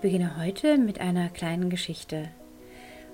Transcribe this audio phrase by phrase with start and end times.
[0.00, 2.30] Ich beginne heute mit einer kleinen Geschichte.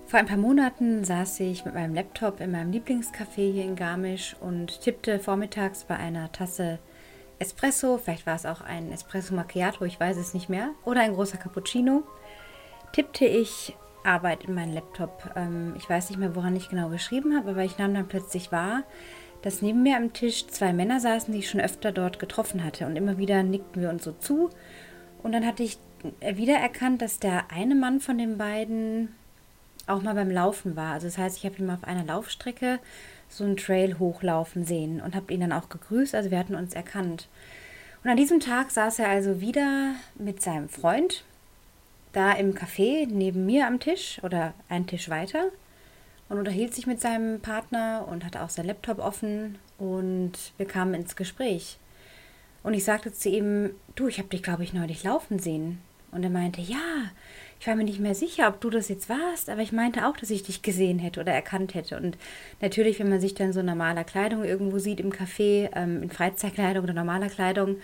[0.06, 4.36] Vor ein paar Monaten saß ich mit meinem Laptop in meinem Lieblingscafé hier in Garmisch
[4.38, 6.78] und tippte vormittags bei einer Tasse
[7.40, 11.14] Espresso, vielleicht war es auch ein Espresso Macchiato, ich weiß es nicht mehr, oder ein
[11.14, 12.04] großer Cappuccino,
[12.92, 15.32] tippte ich Arbeit in meinen Laptop.
[15.34, 18.52] Ähm, ich weiß nicht mehr, woran ich genau geschrieben habe, aber ich nahm dann plötzlich
[18.52, 18.84] wahr,
[19.42, 22.86] dass neben mir am Tisch zwei Männer saßen, die ich schon öfter dort getroffen hatte.
[22.86, 24.50] Und immer wieder nickten wir uns so zu.
[25.24, 25.78] Und dann hatte ich
[26.20, 29.14] wiedererkannt, dass der eine Mann von den beiden
[29.86, 30.92] auch mal beim Laufen war.
[30.92, 32.78] Also das heißt, ich habe ihn mal auf einer Laufstrecke
[33.28, 36.14] so einen Trail hochlaufen sehen und habe ihn dann auch gegrüßt.
[36.14, 37.28] Also wir hatten uns erkannt.
[38.02, 41.24] Und an diesem Tag saß er also wieder mit seinem Freund
[42.12, 45.50] da im Café neben mir am Tisch oder einen Tisch weiter
[46.28, 50.94] und unterhielt sich mit seinem Partner und hatte auch sein Laptop offen und wir kamen
[50.94, 51.78] ins Gespräch.
[52.62, 55.78] Und ich sagte zu ihm, du, ich habe dich, glaube ich, neulich laufen sehen.
[56.12, 57.10] Und er meinte, ja,
[57.60, 60.16] ich war mir nicht mehr sicher, ob du das jetzt warst, aber ich meinte auch,
[60.16, 61.96] dass ich dich gesehen hätte oder erkannt hätte.
[61.96, 62.16] Und
[62.60, 66.84] natürlich, wenn man sich dann so normaler Kleidung irgendwo sieht im Café, ähm, in Freizeitkleidung
[66.84, 67.76] oder normaler Kleidung,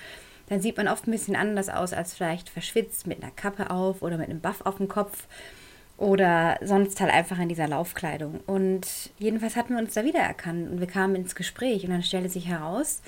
[0.48, 4.03] dann sieht man oft ein bisschen anders aus als vielleicht verschwitzt mit einer Kappe auf
[4.03, 5.27] oder mit einem Buff auf dem Kopf
[5.97, 8.41] oder sonst halt einfach in dieser Laufkleidung.
[8.47, 8.86] Und
[9.19, 12.48] jedenfalls hatten wir uns da wiedererkannt und wir kamen ins Gespräch und dann stellte sich
[12.48, 13.03] heraus,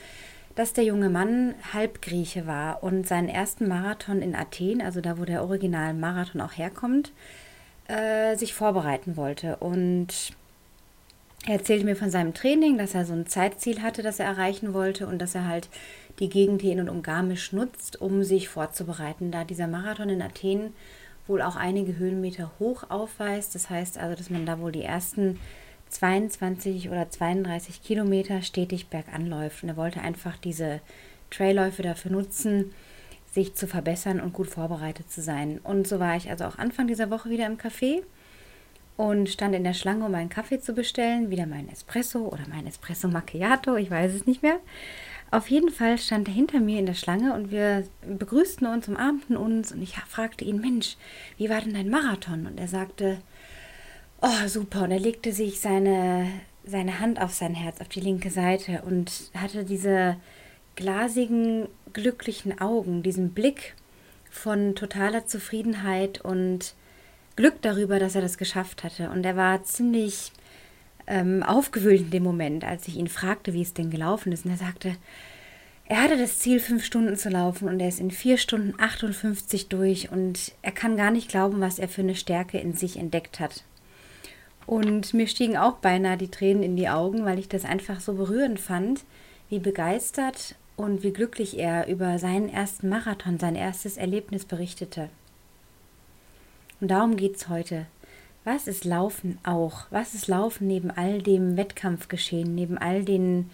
[0.54, 5.24] dass der junge Mann Halbgrieche war und seinen ersten Marathon in Athen, also da, wo
[5.24, 7.12] der original Marathon auch herkommt,
[7.88, 9.56] äh, sich vorbereiten wollte.
[9.56, 10.32] Und
[11.46, 14.72] er erzählte mir von seinem Training, dass er so ein Zeitziel hatte, das er erreichen
[14.72, 15.68] wollte und dass er halt
[16.20, 20.22] die Gegend hier in und um Garmisch nutzt, um sich vorzubereiten, da dieser Marathon in
[20.22, 20.72] Athen
[21.26, 23.54] wohl auch einige Höhenmeter hoch aufweist.
[23.54, 25.40] Das heißt also, dass man da wohl die ersten
[25.94, 29.62] 22 oder 32 Kilometer stetig bergan läuft.
[29.62, 30.80] Und er wollte einfach diese
[31.30, 32.72] Trailläufe dafür nutzen,
[33.30, 35.60] sich zu verbessern und gut vorbereitet zu sein.
[35.62, 38.02] Und so war ich also auch Anfang dieser Woche wieder im Café
[38.96, 41.30] und stand in der Schlange, um einen Kaffee zu bestellen.
[41.30, 44.58] Wieder mein Espresso oder mein Espresso Macchiato, ich weiß es nicht mehr.
[45.30, 49.36] Auf jeden Fall stand er hinter mir in der Schlange und wir begrüßten uns, umarmten
[49.36, 50.96] uns und ich fragte ihn, Mensch,
[51.38, 52.46] wie war denn dein Marathon?
[52.46, 53.18] Und er sagte,
[54.20, 56.28] oh super, und er legte sich seine,
[56.64, 60.16] seine Hand auf sein Herz, auf die linke Seite und hatte diese
[60.76, 63.74] glasigen, glücklichen Augen, diesen Blick
[64.30, 66.74] von totaler Zufriedenheit und
[67.36, 69.10] Glück darüber, dass er das geschafft hatte.
[69.10, 70.32] Und er war ziemlich
[71.06, 74.44] ähm, aufgewühlt in dem Moment, als ich ihn fragte, wie es denn gelaufen ist.
[74.44, 74.96] Und er sagte,
[75.86, 79.68] er hatte das Ziel, fünf Stunden zu laufen und er ist in vier Stunden 58
[79.68, 83.38] durch und er kann gar nicht glauben, was er für eine Stärke in sich entdeckt
[83.38, 83.64] hat.
[84.66, 88.14] Und mir stiegen auch beinahe die Tränen in die Augen, weil ich das einfach so
[88.14, 89.04] berührend fand,
[89.50, 95.10] wie begeistert und wie glücklich er über seinen ersten Marathon, sein erstes Erlebnis berichtete.
[96.80, 97.86] Und darum geht es heute.
[98.44, 99.86] Was ist Laufen auch?
[99.90, 103.50] Was ist Laufen neben all dem Wettkampfgeschehen, neben all den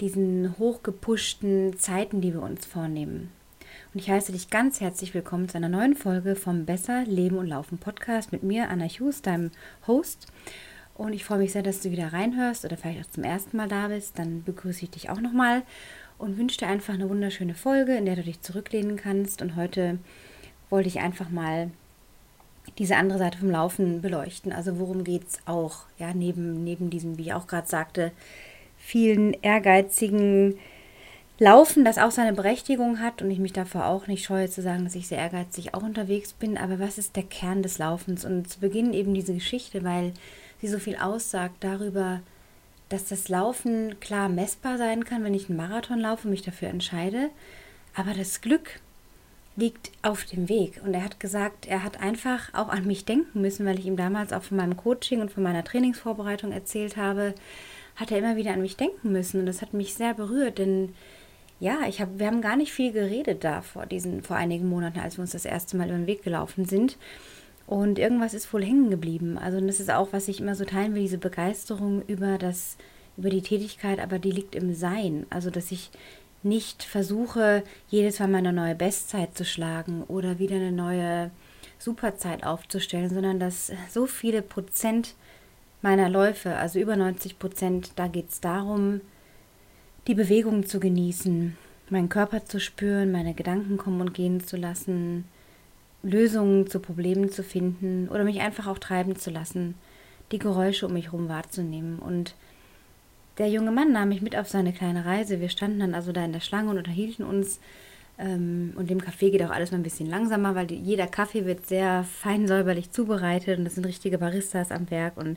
[0.00, 3.30] diesen hochgepushten Zeiten, die wir uns vornehmen?
[3.96, 7.46] Und ich heiße dich ganz herzlich willkommen zu einer neuen Folge vom Besser Leben und
[7.46, 9.52] Laufen Podcast mit mir, Anna Hughes, deinem
[9.86, 10.26] Host.
[10.96, 13.68] Und ich freue mich sehr, dass du wieder reinhörst oder vielleicht auch zum ersten Mal
[13.68, 14.18] da bist.
[14.18, 15.62] Dann begrüße ich dich auch nochmal
[16.18, 19.40] und wünsche dir einfach eine wunderschöne Folge, in der du dich zurücklehnen kannst.
[19.40, 19.98] Und heute
[20.68, 21.70] wollte ich einfach mal
[22.76, 24.52] diese andere Seite vom Laufen beleuchten.
[24.52, 25.86] Also worum geht es auch?
[25.98, 28.12] Ja, neben, neben diesem, wie ich auch gerade sagte,
[28.76, 30.58] vielen ehrgeizigen
[31.38, 34.84] Laufen, das auch seine Berechtigung hat und ich mich davor auch nicht scheue zu sagen,
[34.84, 36.56] dass ich sehr ehrgeizig auch unterwegs bin.
[36.56, 38.24] Aber was ist der Kern des Laufens?
[38.24, 40.12] Und zu Beginn eben diese Geschichte, weil
[40.60, 42.20] sie so viel aussagt darüber,
[42.88, 46.68] dass das Laufen klar messbar sein kann, wenn ich einen Marathon laufe und mich dafür
[46.68, 47.28] entscheide.
[47.94, 48.80] Aber das Glück,
[49.56, 50.80] liegt auf dem Weg.
[50.84, 53.96] Und er hat gesagt, er hat einfach auch an mich denken müssen, weil ich ihm
[53.96, 57.34] damals auch von meinem Coaching und von meiner Trainingsvorbereitung erzählt habe,
[57.96, 59.40] hat er immer wieder an mich denken müssen.
[59.40, 60.94] Und das hat mich sehr berührt, denn
[61.58, 65.00] ja, ich hab, wir haben gar nicht viel geredet da vor, diesen, vor einigen Monaten,
[65.00, 66.98] als wir uns das erste Mal über den Weg gelaufen sind.
[67.66, 69.38] Und irgendwas ist wohl hängen geblieben.
[69.38, 72.76] Also das ist auch, was ich immer so teilen will, diese Begeisterung über das,
[73.16, 75.26] über die Tätigkeit, aber die liegt im Sein.
[75.30, 75.90] Also dass ich
[76.42, 81.30] nicht versuche, jedes Mal meine neue Bestzeit zu schlagen oder wieder eine neue
[81.78, 85.14] Superzeit aufzustellen, sondern dass so viele Prozent
[85.82, 89.00] meiner Läufe, also über 90 Prozent, da geht es darum,
[90.06, 91.56] die Bewegung zu genießen,
[91.90, 95.24] meinen Körper zu spüren, meine Gedanken kommen und gehen zu lassen,
[96.02, 99.74] Lösungen zu Problemen zu finden oder mich einfach auch treiben zu lassen,
[100.32, 102.34] die Geräusche um mich herum wahrzunehmen und
[103.38, 105.40] der junge Mann nahm mich mit auf seine kleine Reise.
[105.40, 107.60] Wir standen dann also da in der Schlange und unterhielten uns
[108.18, 111.66] Ähm, und dem Kaffee geht auch alles mal ein bisschen langsamer, weil jeder Kaffee wird
[111.66, 115.36] sehr fein säuberlich zubereitet und das sind richtige Baristas am Werk und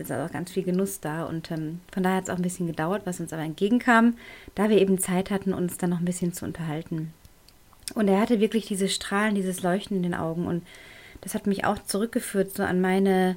[0.00, 1.24] ist auch ganz viel Genuss da.
[1.24, 4.16] Und ähm, von daher hat es auch ein bisschen gedauert, was uns aber entgegenkam,
[4.54, 7.12] da wir eben Zeit hatten, uns dann noch ein bisschen zu unterhalten.
[7.94, 10.62] Und er hatte wirklich diese Strahlen, dieses Leuchten in den Augen und
[11.20, 13.36] das hat mich auch zurückgeführt so an meine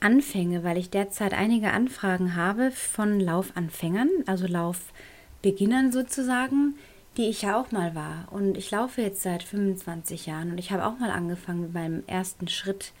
[0.00, 6.76] Anfänge, weil ich derzeit einige Anfragen habe von Laufanfängern, also Laufbeginnern sozusagen,
[7.16, 8.28] die ich ja auch mal war.
[8.30, 12.04] Und ich laufe jetzt seit 25 Jahren und ich habe auch mal angefangen mit meinem
[12.06, 12.92] ersten Schritt,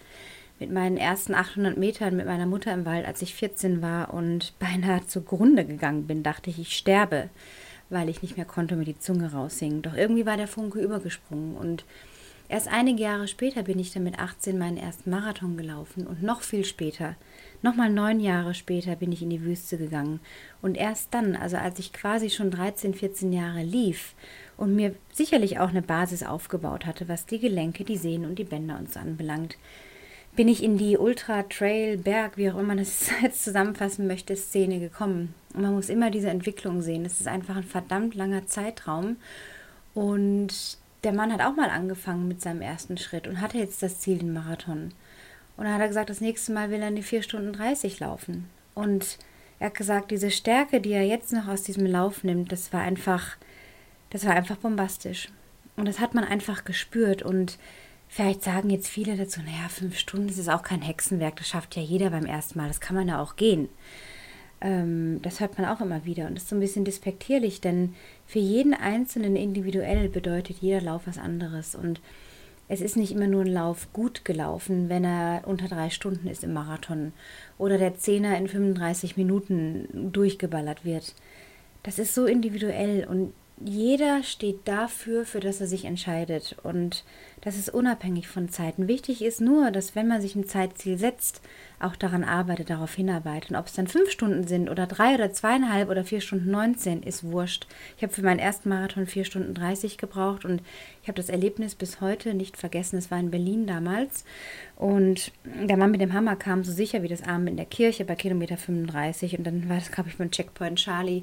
[0.58, 4.52] mit meinen ersten 800 Metern mit meiner Mutter im Wald, als ich 14 war und
[4.58, 7.28] beinahe zugrunde gegangen bin, dachte ich, ich sterbe,
[7.90, 9.82] weil ich nicht mehr konnte mit die Zunge raushingen.
[9.82, 11.84] Doch irgendwie war der Funke übergesprungen und
[12.50, 16.40] Erst einige Jahre später bin ich dann mit 18 meinen ersten Marathon gelaufen und noch
[16.40, 17.14] viel später,
[17.60, 20.20] nochmal neun Jahre später bin ich in die Wüste gegangen.
[20.62, 24.14] Und erst dann, also als ich quasi schon 13, 14 Jahre lief
[24.56, 28.44] und mir sicherlich auch eine Basis aufgebaut hatte, was die Gelenke, die Sehnen und die
[28.44, 29.58] Bänder uns anbelangt,
[30.36, 34.36] bin ich in die Ultra Trail Berg, wie auch immer man das jetzt zusammenfassen möchte,
[34.36, 35.34] Szene gekommen.
[35.54, 37.04] Und man muss immer diese Entwicklung sehen.
[37.04, 39.16] Es ist einfach ein verdammt langer Zeitraum.
[39.94, 44.00] Und der Mann hat auch mal angefangen mit seinem ersten Schritt und hatte jetzt das
[44.00, 44.92] Ziel, den Marathon.
[45.56, 47.98] Und dann hat er gesagt, das nächste Mal will er in die 4 Stunden 30
[47.98, 48.48] laufen.
[48.74, 49.18] Und
[49.58, 52.80] er hat gesagt, diese Stärke, die er jetzt noch aus diesem Lauf nimmt, das war
[52.80, 53.36] einfach,
[54.10, 55.30] das war einfach bombastisch.
[55.76, 57.22] Und das hat man einfach gespürt.
[57.22, 57.58] Und
[58.08, 61.76] vielleicht sagen jetzt viele dazu, naja, fünf Stunden, das ist auch kein Hexenwerk, das schafft
[61.76, 63.68] ja jeder beim ersten Mal, das kann man ja auch gehen.
[64.60, 67.94] Ähm, das hört man auch immer wieder und ist so ein bisschen despektierlich, denn
[68.26, 72.00] für jeden Einzelnen individuell bedeutet jeder Lauf was anderes und
[72.70, 76.44] es ist nicht immer nur ein Lauf gut gelaufen, wenn er unter drei Stunden ist
[76.44, 77.12] im Marathon
[77.56, 81.14] oder der Zehner in 35 Minuten durchgeballert wird.
[81.82, 83.32] Das ist so individuell und
[83.64, 86.56] jeder steht dafür, für das er sich entscheidet.
[86.62, 87.04] Und
[87.40, 88.88] das ist unabhängig von Zeiten.
[88.88, 91.40] Wichtig ist nur, dass wenn man sich ein Zeitziel setzt,
[91.80, 93.50] auch daran arbeitet, darauf hinarbeitet.
[93.50, 97.02] Und ob es dann fünf Stunden sind oder drei oder zweieinhalb oder vier Stunden neunzehn,
[97.02, 97.66] ist wurscht.
[97.96, 100.62] Ich habe für meinen ersten Marathon vier Stunden dreißig gebraucht und
[101.02, 102.96] ich habe das Erlebnis bis heute nicht vergessen.
[102.96, 104.24] Es war in Berlin damals
[104.76, 108.04] und der Mann mit dem Hammer kam so sicher wie das Arm in der Kirche
[108.04, 111.22] bei Kilometer 35 und dann war das, glaube ich, beim Checkpoint Charlie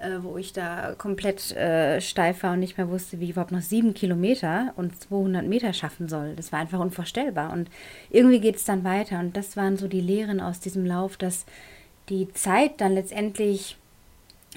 [0.00, 3.52] äh, wo ich da komplett äh, steif war und nicht mehr wusste, wie ich überhaupt
[3.52, 6.34] noch sieben Kilometer und 200 Meter schaffen soll.
[6.36, 7.52] Das war einfach unvorstellbar.
[7.52, 7.70] Und
[8.10, 9.18] irgendwie geht es dann weiter.
[9.20, 11.44] Und das waren so die Lehren aus diesem Lauf, dass
[12.08, 13.76] die Zeit dann letztendlich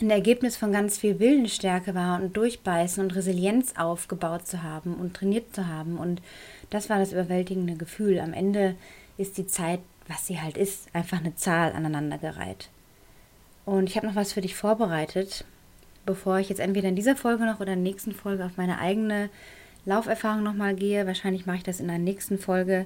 [0.02, 5.14] ein Ergebnis von ganz viel Willensstärke war und Durchbeißen und Resilienz aufgebaut zu haben und
[5.14, 5.98] trainiert zu haben.
[5.98, 6.22] Und
[6.70, 8.20] das war das überwältigende Gefühl.
[8.20, 8.76] Am Ende
[9.18, 12.70] ist die Zeit, was sie halt ist, einfach eine Zahl aneinandergereiht.
[13.66, 15.46] Und ich habe noch was für dich vorbereitet,
[16.06, 18.80] bevor ich jetzt entweder in dieser Folge noch oder in der nächsten Folge auf meine
[18.80, 19.30] eigene
[19.86, 21.08] Lauferfahrung nochmal gehe.
[21.08, 22.86] Wahrscheinlich mache ich das in der nächsten Folge,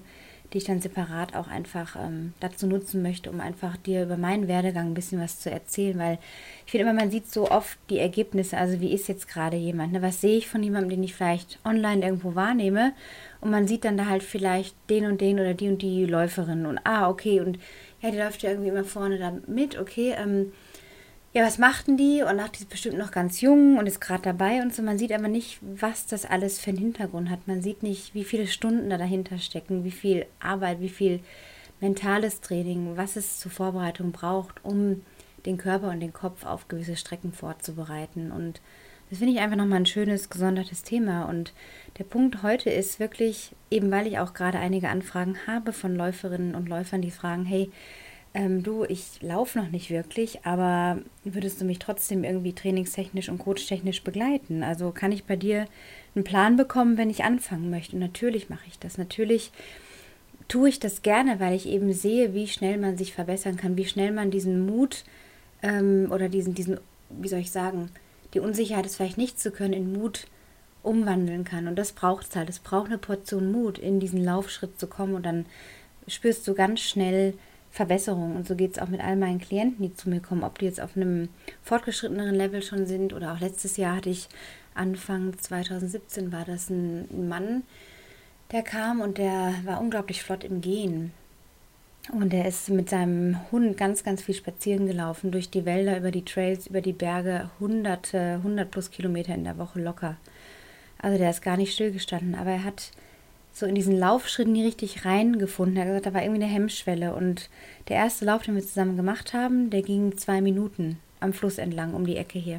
[0.53, 4.47] die ich dann separat auch einfach ähm, dazu nutzen möchte, um einfach dir über meinen
[4.47, 6.19] Werdegang ein bisschen was zu erzählen, weil
[6.65, 9.91] ich finde immer, man sieht so oft die Ergebnisse, also wie ist jetzt gerade jemand,
[9.91, 10.01] ne?
[10.01, 12.94] was sehe ich von jemandem, den ich vielleicht online irgendwo wahrnehme
[13.41, 16.66] und man sieht dann da halt vielleicht den und den oder die und die Läuferin
[16.66, 17.59] und ah, okay, und
[18.02, 20.54] ja, die läuft ja irgendwie immer vorne da mit, okay, ähm,
[21.37, 22.23] ja, was machten die?
[22.23, 24.81] Und ach, die ist bestimmt noch ganz jung und ist gerade dabei und so.
[24.81, 27.47] Man sieht aber nicht, was das alles für einen Hintergrund hat.
[27.47, 31.19] Man sieht nicht, wie viele Stunden da dahinter stecken, wie viel Arbeit, wie viel
[31.79, 35.03] mentales Training, was es zur Vorbereitung braucht, um
[35.45, 38.31] den Körper und den Kopf auf gewisse Strecken vorzubereiten.
[38.31, 38.59] Und
[39.11, 41.25] das finde ich einfach nochmal ein schönes, gesondertes Thema.
[41.25, 41.53] Und
[41.99, 46.56] der Punkt heute ist wirklich, eben weil ich auch gerade einige Anfragen habe von Läuferinnen
[46.56, 47.69] und Läufern, die fragen, hey,
[48.34, 53.40] ähm, du, ich laufe noch nicht wirklich, aber würdest du mich trotzdem irgendwie trainingstechnisch und
[53.40, 54.64] coachtechnisch begleiten?
[54.64, 55.68] Also kann ich bei dir
[56.16, 57.96] einen Plan bekommen, wenn ich anfangen möchte?
[57.96, 58.98] Und natürlich mache ich das.
[58.98, 59.52] Natürlich
[60.48, 63.86] tue ich das gerne, weil ich eben sehe, wie schnell man sich verbessern kann, wie
[63.86, 65.04] schnell man diesen Mut
[65.62, 66.80] ähm, oder diesen, diesen,
[67.10, 67.90] wie soll ich sagen,
[68.34, 70.28] die Unsicherheit, es vielleicht nicht zu können, in Mut
[70.84, 71.68] umwandeln kann.
[71.68, 72.50] Und das braucht es halt.
[72.50, 75.46] Es braucht eine Portion Mut, in diesen Laufschritt zu kommen und dann
[76.07, 77.34] spürst du ganz schnell,
[77.78, 78.36] Verbesserung.
[78.36, 80.66] Und so geht es auch mit all meinen Klienten, die zu mir kommen, ob die
[80.66, 81.30] jetzt auf einem
[81.62, 84.28] fortgeschritteneren Level schon sind oder auch letztes Jahr hatte ich,
[84.74, 87.64] Anfang 2017 war das ein Mann,
[88.52, 91.12] der kam und der war unglaublich flott im Gehen.
[92.12, 96.10] Und er ist mit seinem Hund ganz, ganz viel spazieren gelaufen, durch die Wälder, über
[96.10, 100.18] die Trails, über die Berge, hunderte, 100 plus Kilometer in der Woche locker.
[101.00, 102.92] Also der ist gar nicht stillgestanden, aber er hat
[103.57, 105.78] so in diesen Laufschritt nie richtig reingefunden.
[105.78, 107.14] Er hat gesagt, da war irgendwie eine Hemmschwelle.
[107.14, 107.49] Und
[107.87, 111.94] der erste Lauf, den wir zusammen gemacht haben, der ging zwei Minuten am Fluss entlang
[111.94, 112.57] um die Ecke hier.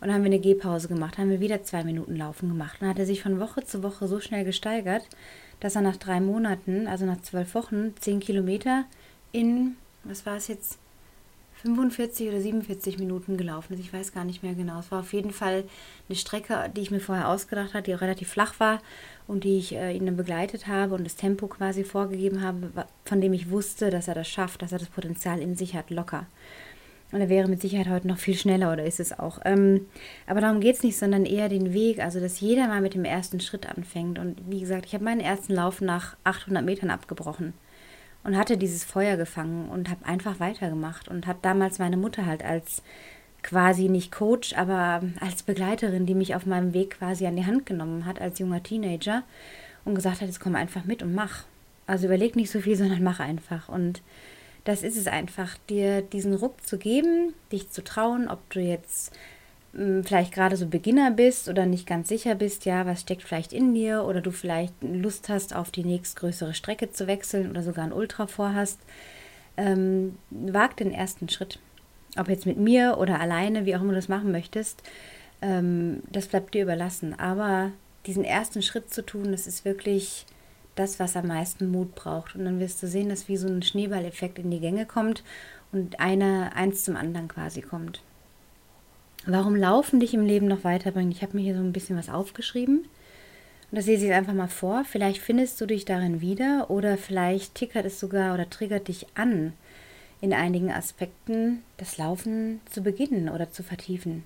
[0.00, 2.76] Und dann haben wir eine Gehpause gemacht, haben wir wieder zwei Minuten Laufen gemacht.
[2.80, 5.06] Und dann hat er sich von Woche zu Woche so schnell gesteigert,
[5.58, 8.84] dass er nach drei Monaten, also nach zwölf Wochen, zehn Kilometer
[9.32, 10.78] in, was war es jetzt,
[11.62, 13.80] 45 oder 47 Minuten gelaufen ist.
[13.80, 14.80] Ich weiß gar nicht mehr genau.
[14.80, 15.64] Es war auf jeden Fall
[16.08, 18.80] eine Strecke, die ich mir vorher ausgedacht habe, die relativ flach war
[19.26, 22.70] und die ich äh, ihn dann begleitet habe und das Tempo quasi vorgegeben habe,
[23.04, 25.90] von dem ich wusste, dass er das schafft, dass er das Potenzial in sich hat,
[25.90, 26.26] locker.
[27.12, 29.40] Und er wäre mit Sicherheit heute noch viel schneller oder ist es auch.
[29.44, 29.86] Ähm,
[30.26, 33.04] aber darum geht es nicht, sondern eher den Weg, also dass jeder mal mit dem
[33.04, 34.18] ersten Schritt anfängt.
[34.18, 37.52] Und wie gesagt, ich habe meinen ersten Lauf nach 800 Metern abgebrochen
[38.22, 42.44] und hatte dieses Feuer gefangen und habe einfach weitergemacht und habe damals meine Mutter halt
[42.44, 42.82] als
[43.42, 47.66] quasi nicht Coach, aber als Begleiterin, die mich auf meinem Weg quasi an die Hand
[47.66, 49.22] genommen hat als junger Teenager
[49.84, 51.44] und gesagt hat, jetzt komm einfach mit und mach.
[51.86, 53.68] Also überleg nicht so viel, sondern mach einfach.
[53.68, 54.02] Und
[54.64, 59.12] das ist es einfach, dir diesen Ruck zu geben, dich zu trauen, ob du jetzt
[59.72, 63.72] vielleicht gerade so Beginner bist oder nicht ganz sicher bist, ja, was steckt vielleicht in
[63.72, 67.92] dir oder du vielleicht Lust hast, auf die nächstgrößere Strecke zu wechseln oder sogar ein
[67.92, 68.80] Ultra vorhast,
[69.56, 71.60] ähm, wag den ersten Schritt.
[72.16, 74.82] Ob jetzt mit mir oder alleine, wie auch immer du das machen möchtest,
[75.40, 77.16] ähm, das bleibt dir überlassen.
[77.18, 77.70] Aber
[78.06, 80.26] diesen ersten Schritt zu tun, das ist wirklich
[80.74, 82.34] das, was am meisten Mut braucht.
[82.34, 85.22] Und dann wirst du sehen, dass wie so ein Schneeballeffekt in die Gänge kommt
[85.70, 88.02] und einer eins zum anderen quasi kommt.
[89.26, 91.12] Warum Laufen dich im Leben noch weiterbringt?
[91.12, 92.78] Ich habe mir hier so ein bisschen was aufgeschrieben.
[92.78, 94.84] Und das lese ich einfach mal vor.
[94.84, 99.52] Vielleicht findest du dich darin wieder oder vielleicht tickert es sogar oder triggert dich an,
[100.20, 104.24] in einigen Aspekten das Laufen zu beginnen oder zu vertiefen.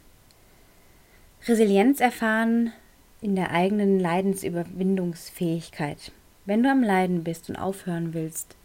[1.47, 2.73] Resilienz erfahren
[3.21, 6.13] in der eigenen Leidensüberwindungsfähigkeit.
[6.47, 8.57] Wenn du am Leiden bist und aufhören willst,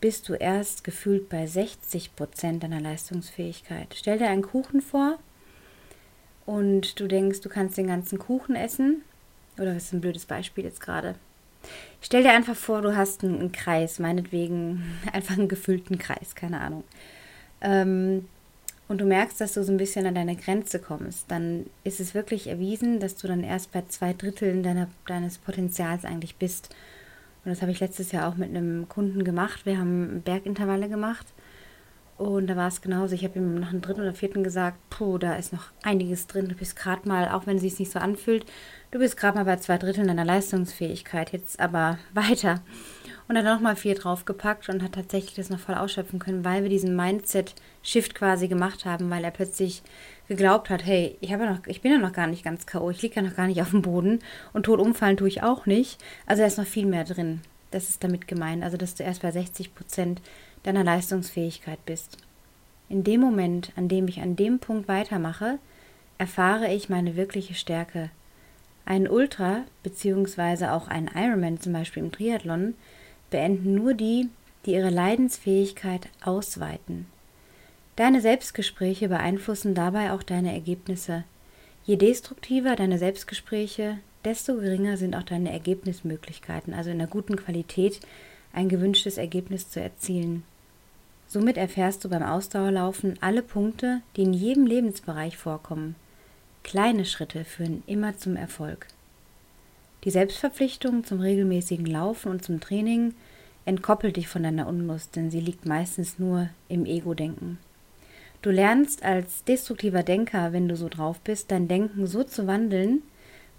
[0.00, 3.88] bist du erst gefühlt bei 60 Prozent deiner Leistungsfähigkeit.
[3.94, 5.18] Stell dir einen Kuchen vor
[6.46, 9.02] und du denkst, du kannst den ganzen Kuchen essen.
[9.58, 11.16] Oder was ist ein blödes Beispiel jetzt gerade?
[12.00, 16.84] Stell dir einfach vor, du hast einen, Kreis, meinetwegen einfach einen gefüllten Kreis, keine Ahnung.
[17.60, 18.28] Ähm,
[18.88, 22.14] und du merkst, dass du so ein bisschen an deine Grenze kommst, dann ist es
[22.14, 26.74] wirklich erwiesen, dass du dann erst bei zwei Dritteln deiner, deines Potenzials eigentlich bist.
[27.44, 29.66] Und das habe ich letztes Jahr auch mit einem Kunden gemacht.
[29.66, 31.26] Wir haben Bergintervalle gemacht.
[32.18, 33.14] Und da war es genauso.
[33.14, 36.48] Ich habe ihm nach dem dritten oder vierten gesagt, puh, da ist noch einiges drin.
[36.48, 38.46] Du bist gerade mal, auch wenn es sich nicht so anfühlt,
[38.90, 41.32] du bist gerade mal bei zwei Dritteln deiner Leistungsfähigkeit.
[41.32, 42.62] Jetzt aber weiter.
[43.28, 46.70] Und dann nochmal vier draufgepackt und hat tatsächlich das noch voll ausschöpfen können, weil wir
[46.70, 49.82] diesen Mindset-Shift quasi gemacht haben, weil er plötzlich
[50.28, 53.02] geglaubt hat, hey, ich, ja noch, ich bin ja noch gar nicht ganz K.O., ich
[53.02, 54.20] liege ja noch gar nicht auf dem Boden
[54.52, 55.98] und tot umfallen tue ich auch nicht.
[56.24, 57.40] Also da ist noch viel mehr drin.
[57.72, 58.62] Das ist damit gemeint.
[58.62, 60.22] Also, dass du erst bei 60 Prozent
[60.66, 62.18] deiner Leistungsfähigkeit bist.
[62.88, 65.58] In dem Moment, an dem ich an dem Punkt weitermache,
[66.18, 68.10] erfahre ich meine wirkliche Stärke.
[68.84, 70.66] Ein Ultra bzw.
[70.66, 72.74] auch ein Ironman zum Beispiel im Triathlon
[73.30, 74.28] beenden nur die,
[74.64, 77.06] die ihre Leidensfähigkeit ausweiten.
[77.96, 81.24] Deine Selbstgespräche beeinflussen dabei auch deine Ergebnisse.
[81.84, 88.00] Je destruktiver deine Selbstgespräche, desto geringer sind auch deine Ergebnismöglichkeiten, also in der guten Qualität
[88.52, 90.44] ein gewünschtes Ergebnis zu erzielen.
[91.28, 95.96] Somit erfährst du beim Ausdauerlaufen alle Punkte, die in jedem Lebensbereich vorkommen.
[96.62, 98.86] Kleine Schritte führen immer zum Erfolg.
[100.04, 103.14] Die Selbstverpflichtung zum regelmäßigen Laufen und zum Training
[103.64, 107.58] entkoppelt dich von deiner Unlust, denn sie liegt meistens nur im Ego-Denken.
[108.42, 113.02] Du lernst als destruktiver Denker, wenn du so drauf bist, dein Denken so zu wandeln,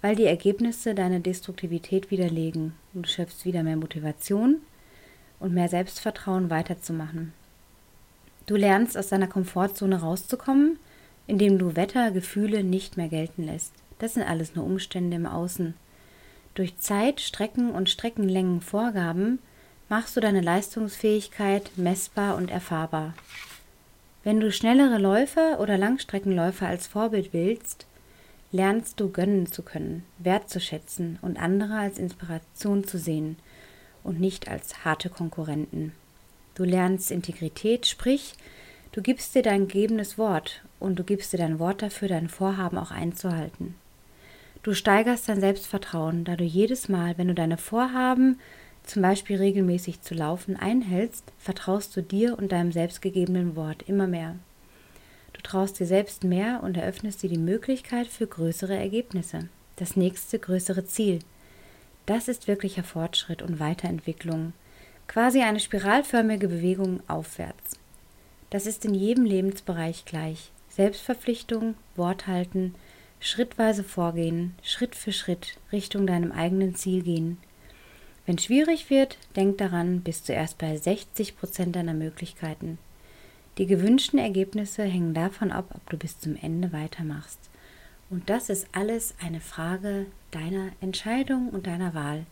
[0.02, 2.74] weil die Ergebnisse deine Destruktivität widerlegen.
[2.94, 4.62] Und du schöpfst wieder mehr Motivation
[5.40, 7.34] und mehr Selbstvertrauen weiterzumachen.
[8.48, 10.80] Du lernst aus deiner Komfortzone rauszukommen,
[11.28, 13.74] indem du Wetter, Gefühle nicht mehr gelten lässt.
[14.00, 15.74] Das sind alles nur Umstände im Außen.
[16.56, 19.40] Durch Zeit, Strecken und Streckenlängenvorgaben
[19.90, 23.14] machst du deine Leistungsfähigkeit messbar und erfahrbar.
[24.24, 27.86] Wenn du schnellere Läufer oder Langstreckenläufer als Vorbild willst,
[28.54, 33.36] lernst du gönnen zu können, wertzuschätzen und andere als Inspiration zu sehen
[34.04, 35.92] und nicht als harte Konkurrenten.
[36.58, 38.34] Du lernst Integrität, sprich,
[38.92, 42.80] du gibst dir dein gegebenes Wort und du gibst dir dein Wort dafür, dein Vorhaben
[42.80, 43.76] auch einzuhalten.
[44.64, 48.40] Du steigerst dein Selbstvertrauen, da du jedes Mal, wenn du deine Vorhaben
[48.82, 54.36] zum Beispiel regelmäßig zu laufen, einhältst, vertraust du dir und deinem selbstgegebenen Wort immer mehr.
[55.34, 60.40] Du traust dir selbst mehr und eröffnest dir die Möglichkeit für größere Ergebnisse, das nächste
[60.40, 61.20] größere Ziel.
[62.08, 64.54] Das ist wirklicher Fortschritt und Weiterentwicklung,
[65.08, 67.78] quasi eine spiralförmige Bewegung aufwärts.
[68.50, 70.52] Das ist in jedem Lebensbereich gleich.
[70.70, 72.76] Selbstverpflichtung, Wort halten,
[73.20, 77.38] schrittweise vorgehen, Schritt für Schritt Richtung deinem eigenen Ziel gehen.
[78.26, 82.78] Wenn schwierig wird, denk daran, bist du erst bei 60 Prozent deiner Möglichkeiten.
[83.58, 87.40] Die gewünschten Ergebnisse hängen davon ab, ob du bis zum Ende weitermachst.
[88.10, 92.26] Und das ist alles eine Frage deiner Entscheidung und deiner Wahl.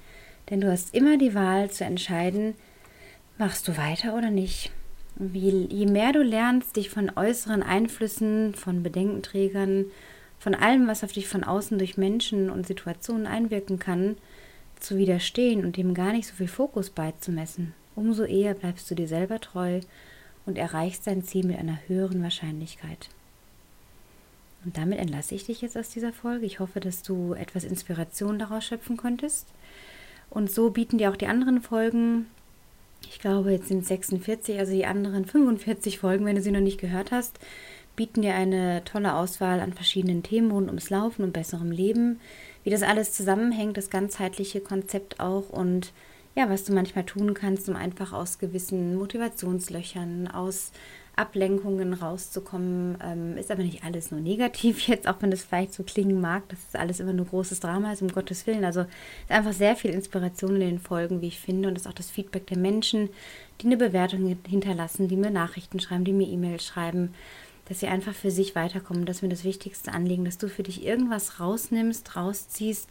[0.50, 2.56] Denn du hast immer die Wahl zu entscheiden,
[3.38, 4.72] machst du weiter oder nicht.
[5.16, 9.86] Wie, je mehr du lernst, dich von äußeren Einflüssen, von Bedenkenträgern,
[10.40, 14.18] von allem, was auf dich von außen durch Menschen und Situationen einwirken kann,
[14.80, 19.08] zu widerstehen und dem gar nicht so viel Fokus beizumessen, umso eher bleibst du dir
[19.08, 19.80] selber treu
[20.46, 23.10] und erreichst dein Ziel mit einer höheren Wahrscheinlichkeit.
[24.64, 26.46] Und damit entlasse ich dich jetzt aus dieser Folge.
[26.46, 29.48] Ich hoffe, dass du etwas Inspiration daraus schöpfen konntest.
[30.36, 32.26] Und so bieten dir auch die anderen Folgen,
[33.10, 36.60] ich glaube, jetzt sind es 46, also die anderen 45 Folgen, wenn du sie noch
[36.60, 37.40] nicht gehört hast,
[37.96, 42.20] bieten dir eine tolle Auswahl an verschiedenen Themen rund ums Laufen und besserem Leben,
[42.66, 45.94] wie das alles zusammenhängt, das ganzheitliche Konzept auch und
[46.36, 50.74] ja, was du manchmal tun kannst, um einfach aus gewissen Motivationslöchern, aus
[51.16, 52.98] Ablenkungen rauszukommen.
[53.04, 56.48] Ähm, ist aber nicht alles nur negativ jetzt, auch wenn das vielleicht so klingen mag,
[56.50, 58.66] dass es alles immer nur großes Drama ist, um Gottes Willen.
[58.66, 61.70] Also ist einfach sehr viel Inspiration in den Folgen, wie ich finde.
[61.70, 63.10] Und ist auch das Feedback der Menschen,
[63.62, 67.14] die eine Bewertung hinterlassen, die mir Nachrichten schreiben, die mir E-Mails schreiben,
[67.68, 69.06] dass sie einfach für sich weiterkommen.
[69.06, 72.90] Das ist mir das wichtigste Anliegen, dass du für dich irgendwas rausnimmst, rausziehst,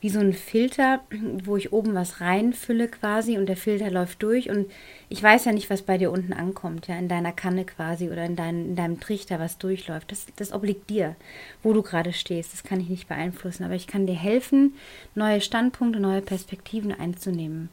[0.00, 1.00] wie so ein Filter,
[1.44, 4.70] wo ich oben was reinfülle quasi und der Filter läuft durch und
[5.10, 8.24] ich weiß ja nicht, was bei dir unten ankommt, ja, in deiner Kanne quasi oder
[8.24, 10.10] in, dein, in deinem Trichter, was durchläuft.
[10.10, 11.16] Das, das obliegt dir,
[11.62, 12.52] wo du gerade stehst.
[12.54, 14.74] Das kann ich nicht beeinflussen, aber ich kann dir helfen,
[15.14, 17.68] neue Standpunkte, neue Perspektiven einzunehmen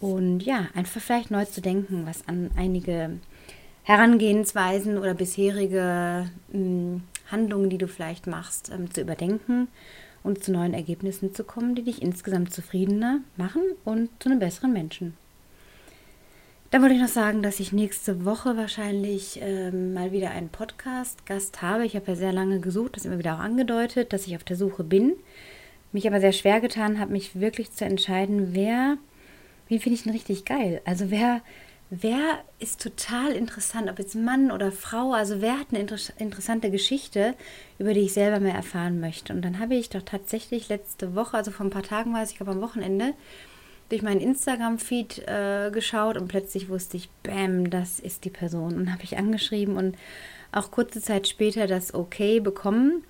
[0.00, 3.18] und ja, einfach vielleicht neu zu denken, was an einige
[3.82, 9.68] Herangehensweisen oder bisherige mh, hm, Handlungen, die du vielleicht machst, ähm, zu überdenken
[10.22, 14.72] und zu neuen Ergebnissen zu kommen, die dich insgesamt zufriedener machen und zu einem besseren
[14.72, 15.14] Menschen.
[16.70, 21.62] Dann wollte ich noch sagen, dass ich nächste Woche wahrscheinlich ähm, mal wieder einen Podcast-Gast
[21.62, 21.86] habe.
[21.86, 24.56] Ich habe ja sehr lange gesucht, das immer wieder auch angedeutet, dass ich auf der
[24.56, 25.14] Suche bin.
[25.92, 28.98] Mich aber sehr schwer getan habe, mich wirklich zu entscheiden, wer,
[29.68, 30.82] wen finde ich denn richtig geil?
[30.84, 31.40] Also wer
[31.90, 36.70] wer ist total interessant, ob jetzt Mann oder Frau, also wer hat eine inter interessante
[36.70, 37.34] Geschichte,
[37.78, 39.32] über die ich selber mehr erfahren möchte.
[39.32, 42.30] Und dann habe ich doch tatsächlich letzte Woche, also vor ein paar Tagen war es,
[42.30, 43.14] ich glaube am Wochenende,
[43.88, 48.74] durch meinen Instagram-Feed äh, geschaut und plötzlich wusste ich, bam, das ist die Person.
[48.74, 49.96] Und habe ich angeschrieben und
[50.52, 53.04] auch kurze Zeit später das Okay bekommen.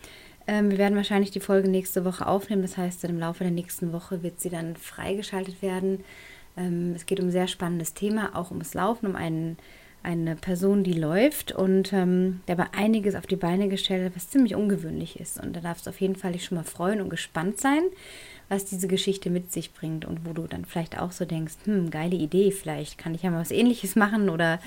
[0.46, 2.62] Ähm, wir werden wahrscheinlich die Folge nächste Woche aufnehmen.
[2.62, 6.04] Das heißt, im Laufe der nächsten Woche wird sie dann freigeschaltet werden.
[6.58, 9.56] Ähm, es geht um ein sehr spannendes Thema, auch ums Laufen, um einen,
[10.02, 14.28] eine Person, die läuft und ähm, der aber einiges auf die Beine gestellt hat, was
[14.28, 15.40] ziemlich ungewöhnlich ist.
[15.42, 17.82] Und da darfst du auf jeden Fall dich schon mal freuen und gespannt sein,
[18.48, 21.90] was diese Geschichte mit sich bringt und wo du dann vielleicht auch so denkst, hm,
[21.90, 24.58] geile Idee, vielleicht kann ich ja mal was ähnliches machen oder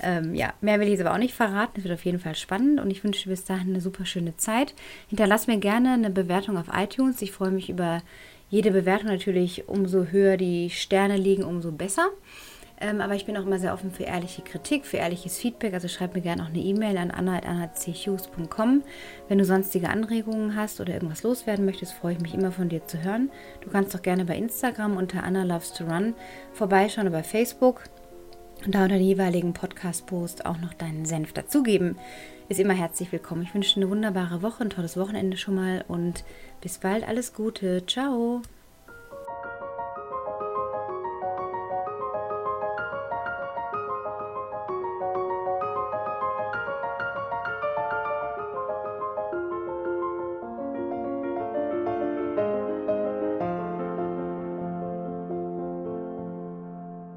[0.00, 1.78] ähm, ja, mehr will ich jetzt aber auch nicht verraten.
[1.78, 4.36] Es wird auf jeden Fall spannend und ich wünsche dir bis dahin eine super schöne
[4.36, 4.74] Zeit.
[5.08, 7.20] Hinterlass mir gerne eine Bewertung auf iTunes.
[7.20, 8.02] Ich freue mich über
[8.50, 12.08] jede Bewertung natürlich, umso höher die Sterne liegen, umso besser.
[12.80, 15.74] Ähm, aber ich bin auch immer sehr offen für ehrliche Kritik, für ehrliches Feedback.
[15.74, 18.82] Also schreib mir gerne auch eine E-Mail an anna.anna.chus.com.
[19.28, 22.86] Wenn du sonstige Anregungen hast oder irgendwas loswerden möchtest, freue ich mich immer von dir
[22.86, 23.30] zu hören.
[23.62, 26.14] Du kannst auch gerne bei Instagram unter Anna Loves to Run
[26.52, 27.82] vorbeischauen oder bei Facebook
[28.64, 31.96] und da unter den jeweiligen Podcast-Post auch noch deinen Senf dazugeben.
[32.48, 33.42] Ist immer herzlich willkommen.
[33.42, 36.24] Ich wünsche dir eine wunderbare Woche, ein tolles Wochenende schon mal und
[36.60, 37.06] bis bald.
[37.06, 37.84] Alles Gute.
[37.86, 38.42] Ciao.